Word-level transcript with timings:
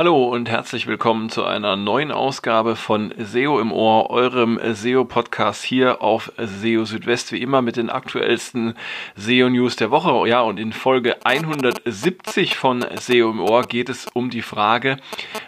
Hallo 0.00 0.24
und 0.24 0.48
herzlich 0.48 0.86
willkommen 0.86 1.28
zu 1.28 1.44
einer 1.44 1.76
neuen 1.76 2.10
Ausgabe 2.10 2.74
von 2.74 3.12
SEO 3.18 3.60
im 3.60 3.70
Ohr, 3.70 4.08
eurem 4.08 4.58
SEO-Podcast 4.58 5.62
hier 5.62 6.00
auf 6.00 6.32
SEO 6.38 6.86
Südwest, 6.86 7.32
wie 7.32 7.42
immer 7.42 7.60
mit 7.60 7.76
den 7.76 7.90
aktuellsten 7.90 8.76
SEO-News 9.16 9.76
der 9.76 9.90
Woche. 9.90 10.26
Ja, 10.26 10.40
und 10.40 10.58
in 10.58 10.72
Folge 10.72 11.18
170 11.26 12.56
von 12.56 12.82
SEO 12.98 13.28
im 13.28 13.40
Ohr 13.40 13.64
geht 13.64 13.90
es 13.90 14.06
um 14.14 14.30
die 14.30 14.40
Frage, 14.40 14.96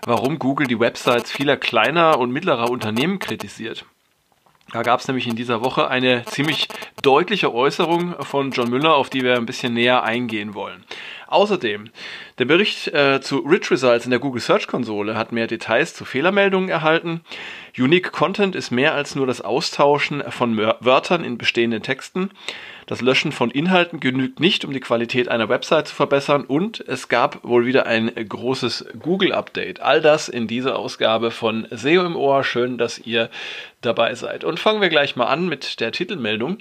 warum 0.04 0.38
Google 0.38 0.66
die 0.66 0.78
Websites 0.78 1.32
vieler 1.32 1.56
kleiner 1.56 2.18
und 2.18 2.30
mittlerer 2.30 2.68
Unternehmen 2.68 3.20
kritisiert. 3.20 3.86
Da 4.72 4.82
gab 4.82 5.00
es 5.00 5.08
nämlich 5.08 5.26
in 5.26 5.36
dieser 5.36 5.62
Woche 5.62 5.88
eine 5.88 6.24
ziemlich 6.26 6.68
deutliche 7.02 7.54
Äußerung 7.54 8.22
von 8.22 8.50
John 8.52 8.68
Müller, 8.68 8.96
auf 8.96 9.08
die 9.08 9.22
wir 9.22 9.36
ein 9.36 9.46
bisschen 9.46 9.72
näher 9.74 10.02
eingehen 10.02 10.54
wollen. 10.54 10.84
Außerdem, 11.32 11.90
der 12.38 12.44
Bericht 12.46 12.88
äh, 12.88 13.20
zu 13.20 13.38
Rich 13.38 13.70
Results 13.70 14.04
in 14.04 14.10
der 14.10 14.20
Google 14.20 14.40
Search 14.40 14.66
Konsole 14.66 15.16
hat 15.16 15.32
mehr 15.32 15.46
Details 15.46 15.94
zu 15.94 16.04
Fehlermeldungen 16.04 16.68
erhalten. 16.68 17.22
Unique 17.78 18.12
Content 18.12 18.54
ist 18.54 18.70
mehr 18.70 18.94
als 18.94 19.14
nur 19.14 19.26
das 19.26 19.40
Austauschen 19.40 20.22
von 20.30 20.56
Wörtern 20.56 21.24
in 21.24 21.38
bestehenden 21.38 21.82
Texten. 21.82 22.30
Das 22.86 23.00
Löschen 23.00 23.32
von 23.32 23.50
Inhalten 23.50 24.00
genügt 24.00 24.40
nicht, 24.40 24.64
um 24.64 24.72
die 24.72 24.80
Qualität 24.80 25.28
einer 25.28 25.48
Website 25.48 25.88
zu 25.88 25.94
verbessern 25.94 26.44
und 26.44 26.80
es 26.80 27.08
gab 27.08 27.44
wohl 27.44 27.64
wieder 27.64 27.86
ein 27.86 28.12
großes 28.14 28.86
Google-Update. 28.98 29.80
All 29.80 30.00
das 30.00 30.28
in 30.28 30.46
dieser 30.46 30.78
Ausgabe 30.78 31.30
von 31.30 31.66
SEO 31.70 32.04
im 32.04 32.16
Ohr. 32.16 32.44
Schön, 32.44 32.78
dass 32.78 32.98
ihr 32.98 33.30
dabei 33.82 34.14
seid. 34.14 34.44
Und 34.44 34.58
fangen 34.58 34.80
wir 34.80 34.88
gleich 34.88 35.16
mal 35.16 35.26
an 35.26 35.48
mit 35.48 35.80
der 35.80 35.92
Titelmeldung. 35.92 36.58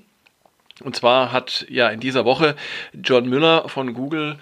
Und 0.84 0.96
zwar 0.96 1.32
hat 1.32 1.66
ja 1.70 1.90
in 1.90 2.00
dieser 2.00 2.26
Woche 2.26 2.56
John 2.94 3.28
Müller 3.28 3.68
von 3.70 3.94
Google 3.94 4.38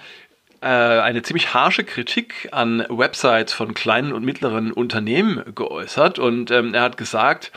eine 0.68 1.22
ziemlich 1.22 1.54
harsche 1.54 1.84
Kritik 1.84 2.50
an 2.52 2.86
Websites 2.90 3.54
von 3.54 3.74
kleinen 3.74 4.14
und 4.14 4.26
mittleren 4.26 4.72
Unternehmen 4.72 5.44
geäußert. 5.56 6.20
Und 6.20 6.52
ähm, 6.52 6.74
er 6.74 6.82
hat 6.82 6.98
gesagt, 6.98 7.52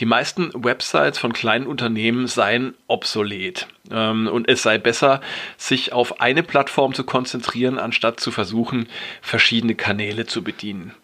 die 0.00 0.06
meisten 0.06 0.50
Websites 0.52 1.18
von 1.18 1.32
kleinen 1.32 1.66
Unternehmen 1.66 2.26
seien 2.26 2.74
obsolet. 2.86 3.66
Ähm, 3.90 4.28
und 4.28 4.48
es 4.48 4.62
sei 4.62 4.78
besser, 4.78 5.20
sich 5.56 5.92
auf 5.92 6.20
eine 6.20 6.42
Plattform 6.42 6.92
zu 6.92 7.04
konzentrieren, 7.04 7.78
anstatt 7.78 8.20
zu 8.20 8.30
versuchen, 8.30 8.88
verschiedene 9.22 9.74
Kanäle 9.74 10.26
zu 10.26 10.44
bedienen 10.44 10.94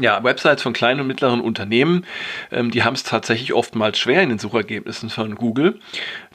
ja, 0.00 0.24
Websites 0.24 0.62
von 0.62 0.72
kleinen 0.72 1.00
und 1.00 1.06
mittleren 1.06 1.40
Unternehmen, 1.40 2.04
ähm, 2.50 2.70
die 2.70 2.82
haben 2.82 2.94
es 2.94 3.04
tatsächlich 3.04 3.52
oftmals 3.52 3.98
schwer 3.98 4.22
in 4.22 4.28
den 4.28 4.38
Suchergebnissen 4.38 5.08
von 5.10 5.34
Google. 5.36 5.78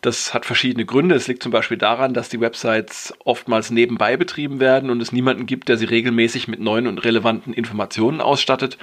Das 0.01 0.33
hat 0.33 0.45
verschiedene 0.45 0.85
Gründe. 0.85 1.15
Es 1.15 1.27
liegt 1.27 1.43
zum 1.43 1.51
Beispiel 1.51 1.77
daran, 1.77 2.13
dass 2.13 2.29
die 2.29 2.39
Websites 2.39 3.13
oftmals 3.25 3.69
nebenbei 3.69 4.15
betrieben 4.15 4.61
werden 4.61 4.89
und 4.89 5.01
es 5.01 5.11
niemanden 5.11 5.45
gibt, 5.45 5.67
der 5.67 5.77
sie 5.77 5.85
regelmäßig 5.85 6.47
mit 6.47 6.61
neuen 6.61 6.87
und 6.87 6.99
relevanten 6.99 7.53
Informationen 7.53 8.21
ausstattet. 8.21 8.77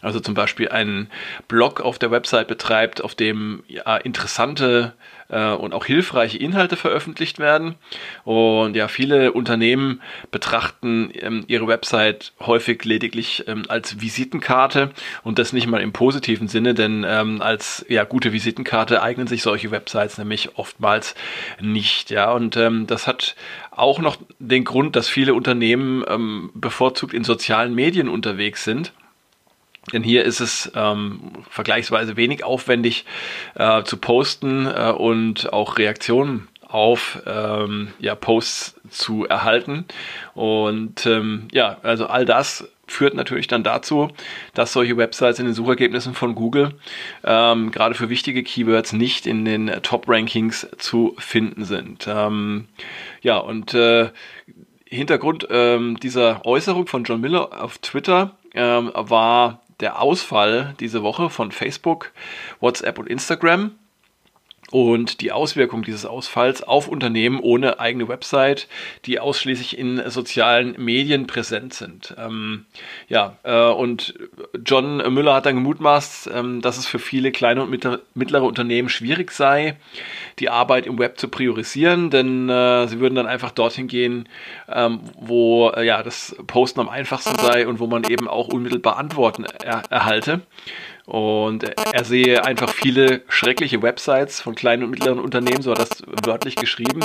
Also 0.00 0.18
zum 0.20 0.34
Beispiel 0.34 0.70
einen 0.70 1.10
Blog 1.46 1.80
auf 1.80 1.98
der 1.98 2.10
Website 2.10 2.48
betreibt, 2.48 3.04
auf 3.04 3.14
dem 3.14 3.62
ja, 3.68 3.96
interessante 3.98 4.94
äh, 4.98 5.11
und 5.36 5.74
auch 5.74 5.84
hilfreiche 5.84 6.38
Inhalte 6.38 6.76
veröffentlicht 6.76 7.38
werden. 7.38 7.76
Und 8.24 8.76
ja, 8.76 8.88
viele 8.88 9.32
Unternehmen 9.32 10.00
betrachten 10.30 11.10
ähm, 11.14 11.44
ihre 11.46 11.66
Website 11.66 12.32
häufig 12.40 12.84
lediglich 12.84 13.44
ähm, 13.46 13.64
als 13.68 14.00
Visitenkarte 14.00 14.90
und 15.22 15.38
das 15.38 15.52
nicht 15.52 15.66
mal 15.66 15.80
im 15.80 15.92
positiven 15.92 16.48
Sinne, 16.48 16.74
denn 16.74 17.04
ähm, 17.06 17.40
als 17.40 17.84
ja, 17.88 18.04
gute 18.04 18.32
Visitenkarte 18.32 19.02
eignen 19.02 19.26
sich 19.26 19.42
solche 19.42 19.70
Websites 19.70 20.18
nämlich 20.18 20.56
oftmals 20.56 21.14
nicht. 21.60 22.10
Ja, 22.10 22.32
und 22.32 22.56
ähm, 22.56 22.86
das 22.86 23.06
hat 23.06 23.34
auch 23.70 24.00
noch 24.00 24.18
den 24.38 24.64
Grund, 24.64 24.96
dass 24.96 25.08
viele 25.08 25.34
Unternehmen 25.34 26.04
ähm, 26.08 26.50
bevorzugt 26.54 27.14
in 27.14 27.24
sozialen 27.24 27.74
Medien 27.74 28.08
unterwegs 28.08 28.64
sind 28.64 28.92
denn 29.92 30.02
hier 30.02 30.24
ist 30.24 30.40
es 30.40 30.70
ähm, 30.74 31.32
vergleichsweise 31.50 32.16
wenig 32.16 32.44
aufwendig 32.44 33.04
äh, 33.54 33.82
zu 33.82 33.96
posten 33.96 34.66
äh, 34.66 34.92
und 34.96 35.52
auch 35.52 35.78
Reaktionen 35.78 36.48
auf 36.72 37.20
ähm, 37.26 37.88
ja, 37.98 38.14
Posts 38.14 38.80
zu 38.88 39.26
erhalten. 39.26 39.84
Und 40.34 41.04
ähm, 41.04 41.48
ja, 41.52 41.78
also 41.82 42.06
all 42.06 42.24
das 42.24 42.68
führt 42.86 43.14
natürlich 43.14 43.46
dann 43.46 43.62
dazu, 43.62 44.08
dass 44.54 44.72
solche 44.72 44.96
Websites 44.96 45.38
in 45.38 45.46
den 45.46 45.54
Suchergebnissen 45.54 46.14
von 46.14 46.34
Google 46.34 46.74
ähm, 47.24 47.70
gerade 47.72 47.94
für 47.94 48.08
wichtige 48.08 48.42
Keywords 48.42 48.92
nicht 48.92 49.26
in 49.26 49.44
den 49.44 49.66
Top-Rankings 49.82 50.68
zu 50.78 51.14
finden 51.18 51.64
sind. 51.64 52.06
Ähm, 52.08 52.68
ja, 53.20 53.38
und 53.38 53.74
äh, 53.74 54.10
Hintergrund 54.86 55.46
ähm, 55.50 55.98
dieser 56.00 56.44
Äußerung 56.44 56.86
von 56.86 57.04
John 57.04 57.20
Miller 57.20 57.62
auf 57.62 57.78
Twitter 57.78 58.36
ähm, 58.54 58.92
war 58.94 59.61
der 59.82 60.00
Ausfall 60.00 60.74
diese 60.80 61.02
Woche 61.02 61.28
von 61.28 61.52
Facebook, 61.52 62.12
WhatsApp 62.60 62.98
und 62.98 63.08
Instagram 63.08 63.72
und 64.72 65.20
die 65.20 65.32
Auswirkung 65.32 65.82
dieses 65.82 66.06
Ausfalls 66.06 66.62
auf 66.62 66.88
Unternehmen 66.88 67.38
ohne 67.40 67.78
eigene 67.78 68.08
Website, 68.08 68.68
die 69.04 69.20
ausschließlich 69.20 69.76
in 69.78 70.02
sozialen 70.08 70.74
Medien 70.82 71.26
präsent 71.26 71.74
sind. 71.74 72.14
Ähm, 72.18 72.64
ja, 73.06 73.36
äh, 73.42 73.66
und 73.68 74.14
John 74.64 74.96
Müller 75.12 75.34
hat 75.34 75.44
dann 75.44 75.56
gemutmaßt, 75.56 76.30
ähm, 76.34 76.62
dass 76.62 76.78
es 76.78 76.86
für 76.86 76.98
viele 76.98 77.32
kleine 77.32 77.62
und 77.62 77.70
mittlere 78.14 78.44
Unternehmen 78.44 78.88
schwierig 78.88 79.32
sei, 79.32 79.76
die 80.38 80.48
Arbeit 80.48 80.86
im 80.86 80.98
Web 80.98 81.20
zu 81.20 81.28
priorisieren, 81.28 82.08
denn 82.08 82.48
äh, 82.48 82.88
sie 82.88 82.98
würden 82.98 83.14
dann 83.14 83.26
einfach 83.26 83.50
dorthin 83.50 83.88
gehen, 83.88 84.26
ähm, 84.72 85.00
wo 85.20 85.68
äh, 85.68 85.84
ja 85.84 86.02
das 86.02 86.34
Posten 86.46 86.80
am 86.80 86.88
einfachsten 86.88 87.38
sei 87.38 87.68
und 87.68 87.78
wo 87.78 87.86
man 87.86 88.04
eben 88.04 88.26
auch 88.26 88.48
unmittelbar 88.48 88.96
Antworten 88.96 89.44
er 89.62 89.82
erhalte. 89.90 90.40
Und 91.06 91.64
er 91.64 92.04
sehe 92.04 92.44
einfach 92.44 92.70
viele 92.70 93.22
schreckliche 93.28 93.82
Websites 93.82 94.40
von 94.40 94.54
kleinen 94.54 94.84
und 94.84 94.90
mittleren 94.90 95.18
Unternehmen, 95.18 95.62
so 95.62 95.72
hat 95.72 95.80
das 95.80 96.02
wörtlich 96.24 96.54
geschrieben. 96.56 97.00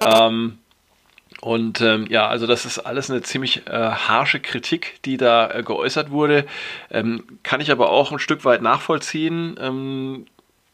Ähm, 0.00 0.58
und 1.42 1.80
ähm, 1.80 2.06
ja, 2.08 2.26
also 2.26 2.46
das 2.46 2.64
ist 2.64 2.78
alles 2.78 3.10
eine 3.10 3.22
ziemlich 3.22 3.66
äh, 3.66 3.70
harsche 3.70 4.40
Kritik, 4.40 5.00
die 5.04 5.16
da 5.16 5.50
äh, 5.50 5.62
geäußert 5.62 6.10
wurde. 6.10 6.46
Ähm, 6.90 7.24
kann 7.42 7.60
ich 7.60 7.70
aber 7.70 7.90
auch 7.90 8.10
ein 8.10 8.18
Stück 8.18 8.44
weit 8.44 8.62
nachvollziehen. 8.62 9.56
Ähm, 9.60 10.26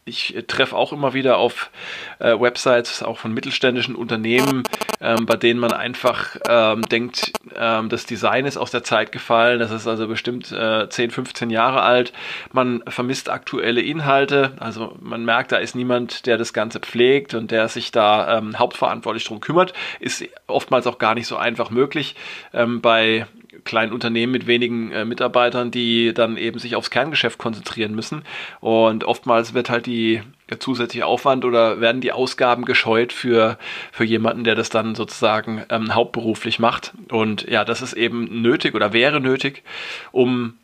ich 0.05 0.37
treffe 0.49 0.77
auch 0.77 0.93
immer 0.93 1.15
wieder 1.15 1.39
auf 1.39 1.71
äh, 2.19 2.39
Websites, 2.39 3.03
auch 3.05 3.19
von 3.19 3.33
mittelständischen 3.33 3.95
Unternehmen, 3.95 4.65
ähm, 5.01 5.27
bei 5.27 5.37
denen 5.37 5.61
man 5.61 5.73
einfach 5.73 6.37
ähm, 6.49 6.83
denkt, 6.83 7.33
ähm, 7.55 7.89
das 7.89 8.05
Design 8.05 8.45
ist 8.45 8.57
aus 8.57 8.73
der 8.73 8.83
Zeit 8.83 9.13
gefallen, 9.13 9.61
das 9.61 9.71
ist 9.71 9.87
also 9.87 10.09
bestimmt 10.09 10.51
äh, 10.51 10.89
10, 10.89 11.13
15 11.13 11.51
Jahre 11.51 11.83
alt. 11.83 12.13
Man 12.53 12.83
vermisst 12.89 13.31
aktuelle 13.31 13.81
Inhalte, 13.81 14.53
also 14.59 14.97
man 15.01 15.25
merkt, 15.25 15.53
da 15.53 15.59
ist 15.59 15.77
niemand, 15.77 16.27
der 16.27 16.37
das 16.37 16.53
Ganze 16.53 16.81
pflegt 16.81 17.35
und 17.35 17.53
der 17.53 17.69
sich 17.69 17.93
da 17.93 18.39
ähm, 18.39 18.59
hauptverantwortlich 18.59 19.25
drum 19.25 19.41
kümmert. 19.41 19.73
Ist 20.01 20.25
oftmals 20.49 20.89
auch 20.89 20.99
gar 20.99 21.15
nicht 21.15 21.29
so 21.29 21.37
einfach 21.37 21.71
möglich. 21.71 22.17
Ähm, 22.53 22.81
bei 22.81 23.27
kleinen 23.65 23.93
Unternehmen 23.93 24.33
mit 24.33 24.47
wenigen 24.47 24.93
äh, 24.93 25.05
Mitarbeitern, 25.05 25.71
die 25.71 26.13
dann 26.15 26.37
eben 26.37 26.59
sich 26.59 26.77
aufs 26.77 26.91
Kerngeschäft 26.91 27.39
konzentrieren 27.39 27.95
müssen. 27.95 28.23
Und 28.61 29.05
oftmals 29.05 29.55
wird 29.55 29.71
halt 29.71 29.87
die 29.87 30.23
der 30.53 30.61
zusätzliche 30.61 31.07
Aufwand 31.07 31.47
oder 31.47 31.81
werden 31.81 32.03
die 32.03 32.13
Ausgaben 32.13 32.67
gescheut 32.67 33.15
für, 33.15 33.57
für 33.91 34.05
jemanden, 34.05 34.45
der 34.45 34.55
das 34.55 34.69
dann 34.69 34.95
sozusagen 34.95 35.65
ähm, 35.71 35.95
hauptberuflich 35.95 36.59
macht. 36.59 36.93
Und 37.11 37.49
ja, 37.49 37.65
das 37.65 37.81
ist 37.81 37.95
eben 37.95 38.43
nötig 38.43 38.75
oder 38.75 38.93
wäre 38.93 39.19
nötig, 39.19 39.63
um 40.11 40.59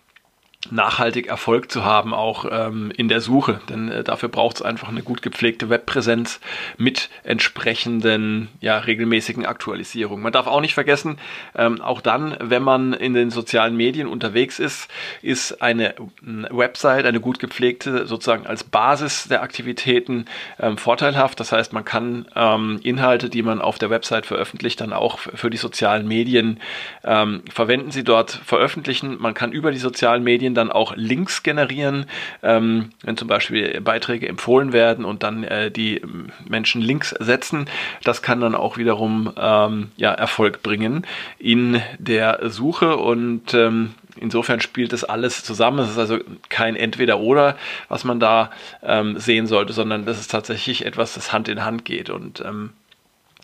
nachhaltig 0.71 1.27
Erfolg 1.27 1.71
zu 1.71 1.85
haben, 1.85 2.15
auch 2.15 2.47
ähm, 2.51 2.93
in 2.97 3.09
der 3.09 3.21
Suche. 3.21 3.61
Denn 3.69 3.91
äh, 3.91 4.05
dafür 4.05 4.29
braucht 4.29 4.57
es 4.57 4.63
einfach 4.63 4.89
eine 4.89 5.03
gut 5.03 5.23
gepflegte 5.23 5.71
Webpräsenz 5.71 6.41
mit 6.77 7.11
entsprechenden 7.25 8.49
ja, 8.61 8.79
regelmäßigen 8.79 9.47
Aktualisierungen. 9.47 10.23
Man 10.23 10.33
darf 10.33 10.47
auch 10.47 10.61
nicht 10.61 10.75
vergessen, 10.75 11.19
ähm, 11.55 11.81
auch 11.81 12.01
dann, 12.01 12.37
wenn 12.41 12.63
man 12.63 12.93
in 12.93 13.15
den 13.15 13.31
sozialen 13.31 13.77
Medien 13.77 14.07
unterwegs 14.07 14.59
ist, 14.59 14.89
ist 15.23 15.63
eine 15.63 15.95
Website, 16.23 17.07
eine 17.07 17.21
gut 17.21 17.39
gepflegte, 17.39 18.07
sozusagen 18.07 18.47
als 18.47 18.65
Basis 18.65 19.29
der 19.29 19.43
Aktivitäten 19.43 20.27
ähm, 20.59 20.77
vorteilhaft. 20.77 21.41
Das 21.41 21.53
heißt, 21.53 21.73
man 21.73 21.85
kann 21.85 22.27
ähm, 22.35 22.81
Inhalte, 22.83 23.29
die 23.29 23.43
man 23.43 23.61
auf 23.61 23.79
der 23.79 23.91
Website 23.91 24.27
veröffentlicht, 24.27 24.81
dann 24.81 24.93
auch 24.93 25.19
für 25.19 25.51
die 25.51 25.57
sozialen 25.57 26.07
Medien 26.07 26.61
ähm, 27.05 27.43
verwenden, 27.51 27.91
sie 27.91 28.05
dort 28.05 28.31
veröffentlichen. 28.31 29.17
Man 29.21 29.35
kann 29.35 29.53
über 29.53 29.71
die 29.71 29.79
sozialen 29.79 30.23
Medien 30.23 30.55
dann 30.59 30.71
auch 30.71 30.95
Links 30.97 31.43
generieren, 31.43 32.07
ähm, 32.43 32.91
wenn 33.03 33.17
zum 33.17 33.29
Beispiel 33.29 33.81
Beiträge 33.81 34.29
empfohlen 34.29 34.73
werden 34.73 35.05
und 35.05 35.23
dann 35.23 35.45
äh, 35.45 35.71
die 35.71 36.03
Menschen 36.47 36.83
Links 36.83 37.11
setzen. 37.19 37.67
Das 38.05 38.23
kann 38.23 38.41
dann 38.41 38.55
auch 38.55 38.77
wiederum 38.77 39.33
ähm, 39.37 39.91
ja, 39.97 40.13
Erfolg 40.13 40.63
bringen 40.63 41.07
in 41.39 41.81
der 41.99 42.51
Suche 42.51 42.97
und 42.97 43.55
ähm, 43.55 43.95
Insofern 44.21 44.61
spielt 44.61 44.93
das 44.93 45.05
alles 45.05 45.45
zusammen. 45.45 45.79
Es 45.79 45.91
ist 45.91 45.99
also 45.99 46.19
kein 46.49 46.77
Entweder-Oder, 46.77 47.57
was 47.89 48.05
man 48.05 48.21
da 48.21 48.51
ähm, 48.83 49.19
sehen 49.19 49.47
sollte, 49.47 49.73
sondern 49.73 50.07
das 50.07 50.19
ist 50.19 50.31
tatsächlich 50.31 50.85
etwas, 50.85 51.15
das 51.15 51.33
Hand 51.33 51.49
in 51.49 51.65
Hand 51.65 51.85
geht. 51.85 52.11
Und 52.11 52.41
ähm, 52.41 52.71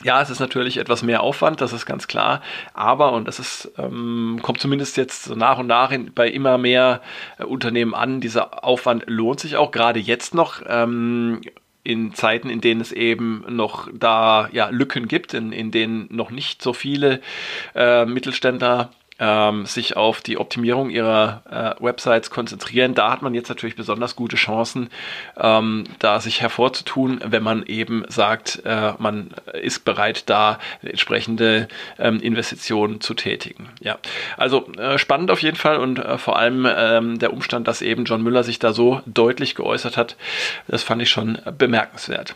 Ja, 0.04 0.20
es 0.20 0.28
ist 0.28 0.38
natürlich 0.38 0.76
etwas 0.76 1.02
mehr 1.02 1.22
Aufwand, 1.22 1.62
das 1.62 1.72
ist 1.72 1.86
ganz 1.86 2.06
klar. 2.06 2.42
Aber, 2.74 3.12
und 3.12 3.26
das 3.26 3.38
ist, 3.38 3.72
ähm, 3.78 4.38
kommt 4.42 4.60
zumindest 4.60 4.98
jetzt 4.98 5.24
so 5.24 5.34
nach 5.34 5.58
und 5.58 5.66
nach 5.66 5.90
in, 5.90 6.12
bei 6.12 6.28
immer 6.28 6.58
mehr 6.58 7.00
äh, 7.38 7.44
Unternehmen 7.44 7.94
an, 7.94 8.20
dieser 8.20 8.64
Aufwand 8.64 9.04
lohnt 9.06 9.40
sich 9.40 9.56
auch 9.56 9.70
gerade 9.70 9.98
jetzt 9.98 10.34
noch. 10.34 10.62
Ähm, 10.68 11.40
in 11.86 12.14
Zeiten, 12.14 12.48
in 12.48 12.62
denen 12.62 12.80
es 12.80 12.92
eben 12.92 13.44
noch 13.48 13.88
da 13.92 14.48
ja, 14.52 14.70
Lücken 14.70 15.06
gibt, 15.06 15.34
in, 15.34 15.52
in 15.52 15.70
denen 15.70 16.08
noch 16.10 16.30
nicht 16.30 16.62
so 16.62 16.72
viele 16.72 17.20
äh, 17.74 18.06
Mittelständler 18.06 18.90
ähm, 19.18 19.66
sich 19.66 19.96
auf 19.96 20.20
die 20.20 20.38
Optimierung 20.38 20.90
ihrer 20.90 21.76
äh, 21.78 21.84
Websites 21.84 22.30
konzentrieren. 22.30 22.94
Da 22.94 23.10
hat 23.10 23.22
man 23.22 23.34
jetzt 23.34 23.48
natürlich 23.48 23.76
besonders 23.76 24.16
gute 24.16 24.36
Chancen, 24.36 24.90
ähm, 25.38 25.84
da 25.98 26.20
sich 26.20 26.40
hervorzutun, 26.40 27.20
wenn 27.24 27.42
man 27.42 27.64
eben 27.64 28.04
sagt, 28.08 28.62
äh, 28.64 28.92
man 28.98 29.30
ist 29.52 29.84
bereit, 29.84 30.28
da 30.28 30.58
entsprechende 30.82 31.68
ähm, 31.98 32.20
Investitionen 32.20 33.00
zu 33.00 33.14
tätigen. 33.14 33.68
Ja, 33.80 33.98
also 34.36 34.70
äh, 34.72 34.98
spannend 34.98 35.30
auf 35.30 35.42
jeden 35.42 35.56
Fall 35.56 35.78
und 35.78 35.98
äh, 35.98 36.18
vor 36.18 36.38
allem 36.38 36.66
ähm, 36.68 37.18
der 37.18 37.32
Umstand, 37.32 37.68
dass 37.68 37.82
eben 37.82 38.04
John 38.04 38.22
Müller 38.22 38.42
sich 38.42 38.58
da 38.58 38.72
so 38.72 39.00
deutlich 39.06 39.54
geäußert 39.54 39.96
hat, 39.96 40.16
das 40.66 40.82
fand 40.82 41.02
ich 41.02 41.10
schon 41.10 41.38
bemerkenswert. 41.56 42.34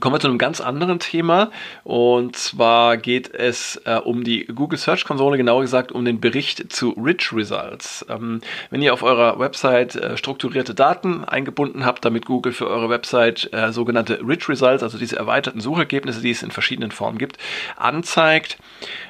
Kommen 0.00 0.16
wir 0.16 0.20
zu 0.20 0.28
einem 0.28 0.38
ganz 0.38 0.60
anderen 0.60 0.98
Thema 0.98 1.50
und 1.84 2.36
zwar 2.36 2.96
geht 2.96 3.32
es 3.32 3.80
äh, 3.84 3.96
um 3.96 4.24
die 4.24 4.44
Google 4.46 4.78
Search 4.78 5.04
Konsole, 5.04 5.36
genauer 5.36 5.62
gesagt 5.62 5.92
um 5.92 6.04
den 6.04 6.20
Bericht 6.20 6.72
zu 6.72 6.90
Rich 6.90 7.32
Results. 7.32 8.04
Ähm, 8.08 8.40
wenn 8.70 8.82
ihr 8.82 8.92
auf 8.92 9.02
eurer 9.02 9.38
Website 9.38 9.96
äh, 9.96 10.16
strukturierte 10.16 10.74
Daten 10.74 11.24
eingebunden 11.24 11.84
habt, 11.84 12.04
damit 12.04 12.26
Google 12.26 12.52
für 12.52 12.68
eure 12.68 12.88
Website 12.90 13.48
äh, 13.52 13.72
sogenannte 13.72 14.20
Rich 14.26 14.48
Results, 14.48 14.82
also 14.82 14.98
diese 14.98 15.16
erweiterten 15.16 15.60
Suchergebnisse, 15.60 16.20
die 16.20 16.30
es 16.30 16.42
in 16.42 16.50
verschiedenen 16.50 16.90
Formen 16.90 17.18
gibt, 17.18 17.38
anzeigt, 17.76 18.58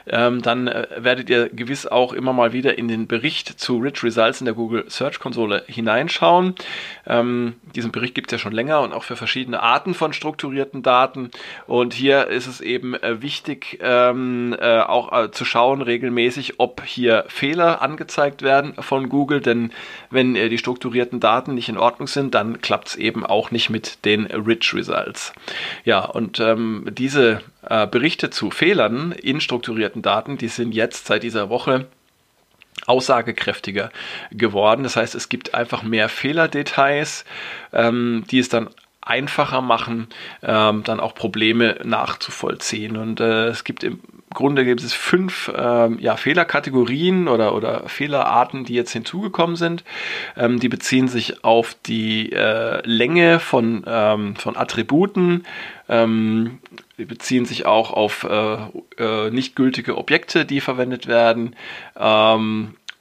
ähm, 0.07 0.43
dann 0.43 0.69
äh, 0.69 0.87
werdet 0.99 1.29
ihr 1.31 1.49
gewiss 1.49 1.87
auch 1.87 2.13
immer 2.13 2.33
mal 2.33 2.53
wieder 2.53 2.79
in 2.79 2.89
den 2.89 3.07
Bericht 3.07 3.59
zu 3.59 3.79
Rich 3.79 4.05
Results 4.05 4.41
in 4.41 4.45
der 4.45 4.55
Google 4.55 4.85
Search 4.89 5.19
Konsole 5.19 5.65
hineinschauen. 5.67 6.55
Ähm, 7.07 7.55
diesen 7.75 7.93
Bericht 7.93 8.15
gibt 8.15 8.31
es 8.31 8.33
ja 8.33 8.39
schon 8.39 8.53
länger 8.53 8.83
und 8.83 8.93
auch 8.93 9.03
für 9.03 9.17
verschiedene 9.17 9.63
Arten 9.63 9.95
von 9.95 10.13
strukturierten 10.13 10.76
Daten. 10.83 11.31
Und 11.67 11.95
hier 11.95 12.29
ist 12.29 12.47
es 12.47 12.61
eben 12.61 12.95
äh, 12.95 13.23
wichtig, 13.23 13.79
ähm, 13.83 14.57
äh, 14.59 14.81
auch 14.81 15.13
äh, 15.13 15.31
zu 15.31 15.45
schauen 15.45 15.83
regelmäßig, 15.83 16.59
ob 16.59 16.85
hier 16.85 17.25
Fehler 17.29 17.83
angezeigt 17.83 18.43
werden 18.43 18.75
von 18.81 19.09
Google. 19.09 19.41
Denn 19.41 19.73
wenn 20.11 20.37
äh, 20.37 20.49
die 20.49 20.59
strukturierten 20.59 21.21
Daten 21.21 21.55
nicht 21.55 21.69
in 21.69 21.79
Ordnung 21.79 22.09
sind, 22.09 22.35
dann 22.35 22.61
klappt 22.61 22.89
es 22.89 22.97
eben 22.97 23.25
auch 23.25 23.51
nicht 23.51 23.71
mit 23.71 24.05
den 24.05 24.27
Rich 24.27 24.75
Results. 24.75 25.33
Ja, 25.85 26.05
und 26.05 26.41
ähm, 26.41 26.89
diese 26.91 27.43
äh, 27.69 27.87
Berichte 27.87 28.31
zu 28.31 28.51
Fehlern 28.51 29.13
in 29.13 29.41
strukturierten 29.41 30.03
Daten, 30.03 30.39
die 30.39 30.49
sind 30.49 30.73
jetzt 30.75 31.07
seit 31.07 31.23
dieser 31.23 31.49
Woche 31.49 31.87
aussagekräftiger 32.87 33.91
geworden. 34.31 34.83
Das 34.83 34.97
heißt, 34.97 35.15
es 35.15 35.29
gibt 35.29 35.55
einfach 35.55 35.83
mehr 35.83 36.09
Fehlerdetails, 36.09 37.25
ähm, 37.73 38.25
die 38.31 38.39
es 38.39 38.49
dann 38.49 38.69
einfacher 39.07 39.61
machen, 39.61 40.09
ähm, 40.43 40.83
dann 40.85 41.01
auch 41.01 41.15
Probleme 41.15 41.79
nachzuvollziehen. 41.85 42.97
Und 42.97 43.21
äh, 43.21 43.47
es 43.47 43.65
gibt 43.65 43.85
im 43.85 44.01
Grunde 44.35 44.65
gibt 44.65 44.83
es 44.83 44.93
fünf 44.93 45.51
ähm, 45.57 45.99
ja, 45.99 46.17
Fehlerkategorien 46.17 47.29
oder, 47.29 47.55
oder 47.55 47.89
Fehlerarten, 47.89 48.65
die 48.65 48.75
jetzt 48.75 48.93
hinzugekommen 48.93 49.57
sind. 49.57 49.85
Ähm, 50.37 50.61
die 50.61 50.69
beziehen 50.69 51.09
sich 51.09 51.45
auf 51.45 51.75
die 51.87 52.33
äh, 52.33 52.83
Länge 52.85 53.39
von, 53.39 53.85
ähm, 53.87 54.37
von 54.37 54.57
Attributen, 54.57 55.45
ähm, 55.89 56.59
die 56.99 57.05
beziehen 57.05 57.47
sich 57.47 57.65
auch 57.65 57.93
auf 57.93 58.25
äh, 58.25 58.57
äh, 58.99 59.31
nicht 59.31 59.57
gültige 59.57 59.97
Objekte, 59.97 60.45
die 60.45 60.61
verwendet 60.61 61.07
werden. 61.07 61.55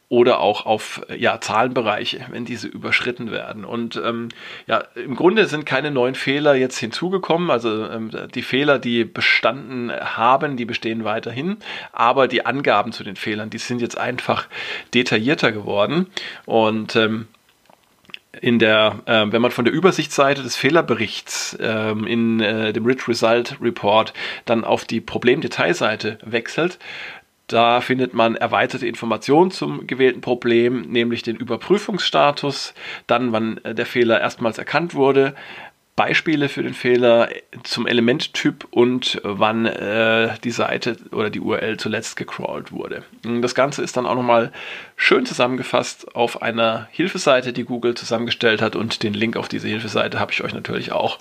Oder 0.08 0.40
auch 0.40 0.66
auf 0.66 1.02
ja, 1.18 1.42
Zahlenbereiche, 1.42 2.26
wenn 2.30 2.46
diese 2.46 2.68
überschritten 2.68 3.32
werden. 3.32 3.66
Und 3.66 4.00
ähm, 4.04 4.30
ja, 4.68 4.84
im 4.96 5.16
Grunde 5.16 5.48
sind 5.48 5.66
keine 5.66 5.90
neuen 5.90 6.16
Fehler 6.16 6.54
jetzt 6.56 6.78
hinzugekommen. 6.78 7.50
Also 7.50 7.90
ähm, 7.90 8.12
die 8.34 8.44
Fehler, 8.44 8.78
die 8.78 9.04
bestanden 9.04 9.92
haben, 9.92 10.58
die 10.58 10.66
bestehen 10.66 11.04
weiterhin. 11.04 11.58
Aber 11.92 12.28
die 12.28 12.46
Angaben 12.46 12.92
zu 12.92 13.04
den 13.04 13.16
Fehlern, 13.16 13.50
die 13.50 13.58
sind 13.58 13.82
jetzt 13.82 13.98
einfach 13.98 14.48
detaillierter 14.94 15.52
geworden. 15.52 16.08
Und 16.46 16.96
ähm, 16.96 17.28
in 18.42 18.60
der, 18.60 19.00
äh, 19.06 19.26
wenn 19.32 19.42
man 19.42 19.52
von 19.52 19.66
der 19.66 19.74
Übersichtsseite 19.74 20.44
des 20.44 20.56
Fehlerberichts 20.56 21.58
ähm, 21.60 22.06
in 22.06 22.40
äh, 22.40 22.74
dem 22.74 22.86
Rich 22.86 23.08
Result 23.08 23.58
Report 23.62 24.14
dann 24.46 24.64
auf 24.64 24.86
die 24.86 25.02
Problemdetailseite 25.02 26.20
wechselt, 26.24 26.80
da 27.48 27.82
findet 27.82 28.14
man 28.14 28.36
erweiterte 28.36 28.88
Informationen 28.88 29.52
zum 29.52 29.86
gewählten 29.88 30.22
Problem, 30.22 30.82
nämlich 30.82 31.22
den 31.22 31.36
Überprüfungsstatus, 31.36 32.74
dann 33.08 33.32
wann 33.32 33.58
äh, 33.64 33.76
der 33.76 33.86
Fehler 33.86 34.20
erstmals 34.20 34.58
erkannt 34.58 34.96
wurde, 34.96 35.36
Beispiele 35.96 36.50
für 36.50 36.62
den 36.62 36.74
Fehler 36.74 37.30
zum 37.64 37.88
Elementtyp 37.88 38.68
und 38.70 39.22
wann 39.24 39.66
äh, 39.66 40.34
die 40.44 40.52
Seite 40.52 40.98
oder 41.12 41.30
die 41.30 41.40
URL 41.40 41.78
zuletzt 41.78 42.18
gecrawlt 42.18 42.74
wurde. 42.74 43.04
Das 43.24 43.56
Ganze 43.56 43.82
ist 43.82 43.96
dann 43.96 44.06
auch 44.06 44.16
nochmal 44.16 44.52
schön 44.98 45.26
zusammengefasst 45.26 46.14
auf 46.14 46.42
einer 46.42 46.90
Hilfeseite, 46.92 47.54
die 47.54 47.64
Google 47.64 47.96
zusammengestellt 47.96 48.62
hat 48.62 48.76
und 48.76 49.04
den 49.04 49.14
Link 49.14 49.38
auf 49.38 49.48
diese 49.48 49.70
Hilfeseite 49.70 50.20
habe 50.20 50.34
ich 50.34 50.44
euch 50.44 50.54
natürlich 50.54 50.92
auch 50.92 51.18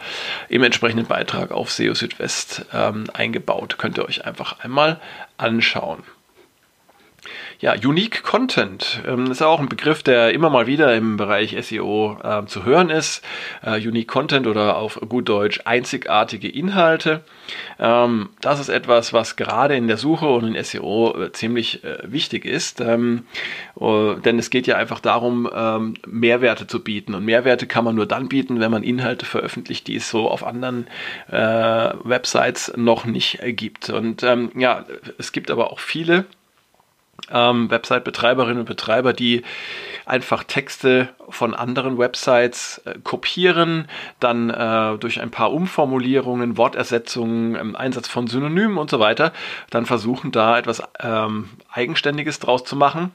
im 0.48 0.64
entsprechenden 0.64 1.06
Beitrag 1.06 1.52
auf 1.52 1.70
SEO 1.70 1.94
Südwest 1.94 2.66
ähm, 2.72 3.04
eingebaut. 3.12 3.78
Könnt 3.78 3.96
ihr 3.98 4.04
euch 4.04 4.24
einfach 4.24 4.58
einmal 4.58 5.00
anschauen. 5.36 6.02
Ja, 7.64 7.72
Unique 7.72 8.22
Content 8.22 9.00
ähm, 9.08 9.30
ist 9.30 9.40
auch 9.40 9.58
ein 9.58 9.70
Begriff, 9.70 10.02
der 10.02 10.34
immer 10.34 10.50
mal 10.50 10.66
wieder 10.66 10.94
im 10.94 11.16
Bereich 11.16 11.56
SEO 11.58 12.18
äh, 12.22 12.44
zu 12.44 12.66
hören 12.66 12.90
ist. 12.90 13.24
Äh, 13.62 13.76
Unique 13.76 14.06
Content 14.06 14.46
oder 14.46 14.76
auf 14.76 15.00
gut 15.08 15.30
Deutsch 15.30 15.62
einzigartige 15.64 16.46
Inhalte. 16.46 17.24
Ähm, 17.78 18.28
das 18.42 18.60
ist 18.60 18.68
etwas, 18.68 19.14
was 19.14 19.36
gerade 19.36 19.76
in 19.76 19.88
der 19.88 19.96
Suche 19.96 20.26
und 20.26 20.54
in 20.54 20.62
SEO 20.62 21.16
äh, 21.18 21.32
ziemlich 21.32 21.82
äh, 21.84 22.00
wichtig 22.04 22.44
ist, 22.44 22.82
ähm, 22.82 23.24
äh, 23.80 24.16
denn 24.16 24.38
es 24.38 24.50
geht 24.50 24.66
ja 24.66 24.76
einfach 24.76 25.00
darum, 25.00 25.48
ähm, 25.50 25.94
Mehrwerte 26.06 26.66
zu 26.66 26.84
bieten. 26.84 27.14
Und 27.14 27.24
Mehrwerte 27.24 27.66
kann 27.66 27.84
man 27.84 27.94
nur 27.94 28.04
dann 28.04 28.28
bieten, 28.28 28.60
wenn 28.60 28.72
man 28.72 28.82
Inhalte 28.82 29.24
veröffentlicht, 29.24 29.86
die 29.86 29.96
es 29.96 30.10
so 30.10 30.28
auf 30.28 30.46
anderen 30.46 30.86
äh, 31.30 31.38
Websites 32.04 32.74
noch 32.76 33.06
nicht 33.06 33.38
gibt. 33.42 33.88
Und 33.88 34.22
ähm, 34.22 34.50
ja, 34.54 34.84
es 35.16 35.32
gibt 35.32 35.50
aber 35.50 35.72
auch 35.72 35.78
viele 35.78 36.26
ähm, 37.30 37.70
Website-Betreiberinnen 37.70 38.60
und 38.60 38.64
Betreiber, 38.66 39.12
die 39.12 39.42
einfach 40.06 40.44
Texte 40.44 41.08
von 41.28 41.54
anderen 41.54 41.98
Websites 41.98 42.82
äh, 42.84 42.98
kopieren, 43.02 43.88
dann 44.20 44.50
äh, 44.50 44.98
durch 44.98 45.20
ein 45.20 45.30
paar 45.30 45.52
Umformulierungen, 45.52 46.56
Wortersetzungen, 46.56 47.56
ähm, 47.56 47.76
Einsatz 47.76 48.08
von 48.08 48.26
Synonymen 48.26 48.76
und 48.76 48.90
so 48.90 49.00
weiter, 49.00 49.32
dann 49.70 49.86
versuchen 49.86 50.32
da 50.32 50.58
etwas 50.58 50.82
ähm, 51.00 51.50
Eigenständiges 51.72 52.38
draus 52.38 52.64
zu 52.64 52.76
machen 52.76 53.12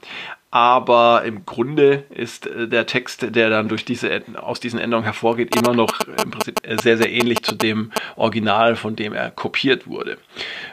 aber 0.50 1.22
im 1.24 1.46
Grunde 1.46 2.04
ist 2.10 2.46
äh, 2.46 2.68
der 2.68 2.86
Text, 2.86 3.34
der 3.34 3.50
dann 3.50 3.68
durch 3.68 3.84
diese 3.84 4.22
aus 4.36 4.60
diesen 4.60 4.78
Änderungen 4.78 5.04
hervorgeht, 5.04 5.54
immer 5.56 5.74
noch 5.74 6.00
im 6.00 6.30
Prinzip 6.30 6.60
sehr 6.82 6.96
sehr 6.96 7.10
ähnlich 7.10 7.42
zu 7.42 7.54
dem 7.54 7.92
Original, 8.16 8.76
von 8.76 8.96
dem 8.96 9.12
er 9.12 9.30
kopiert 9.30 9.86
wurde. 9.86 10.18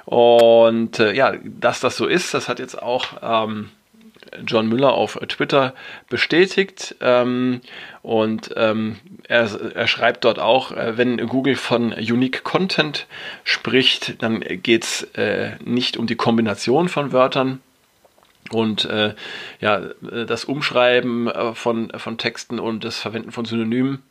Und 0.06 1.00
äh, 1.00 1.14
ja, 1.14 1.34
dass 1.44 1.80
das 1.80 1.98
so 1.98 2.08
ist, 2.08 2.34
das 2.34 2.50
hat 2.50 2.60
jetzt 2.60 2.82
auch 2.82 3.06
ähm, 3.22 3.70
John 4.46 4.68
Müller 4.68 4.94
auf 4.94 5.20
Twitter 5.28 5.74
bestätigt. 6.10 6.96
Ähm, 7.02 7.62
und 8.02 8.54
ähm, 8.56 8.98
er, 9.28 9.50
er, 9.76 9.88
schreibt 9.88 10.26
dort 10.26 10.40
auch, 10.40 10.72
äh, 10.72 10.98
wenn 10.98 11.18
Google 11.28 11.56
von 11.56 11.94
Unique 11.94 12.44
Content 12.44 13.08
spricht, 13.44 14.22
dann 14.22 14.40
geht 14.40 14.84
es 14.84 15.04
äh, 15.16 15.52
nicht 15.64 15.98
um 15.98 16.08
die 16.08 16.16
Kombination 16.16 16.90
von 16.90 17.12
Wörtern, 17.12 17.62
und 18.52 18.86
äh, 18.86 19.14
ja, 19.60 19.82
das 20.02 20.46
Umschreiben 20.46 21.28
äh, 21.28 21.54
von, 21.54 21.92
von 21.96 22.18
Texten 22.18 22.60
und 22.60 22.84
das 22.84 23.00
Verwenden 23.00 23.32
von 23.32 23.46
Synonymen 23.46 24.04